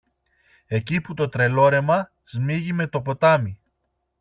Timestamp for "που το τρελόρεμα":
1.01-2.11